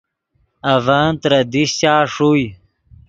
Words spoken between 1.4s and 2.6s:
دیشچا ݰوئے